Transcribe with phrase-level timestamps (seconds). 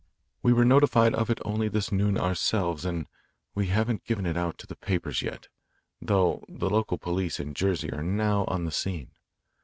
[0.41, 3.05] "We were notified of it only this noon ourselves, and
[3.53, 5.47] we haven't given it out to the papers yet,
[6.01, 9.11] though the local police in Jersey are now on the scene.